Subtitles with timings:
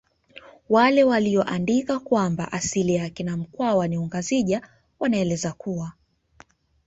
[0.69, 4.61] Wale waliyoandika kwamba asili ya akina mkwawa ni ungazija
[4.99, 5.91] wanaeleza kuwa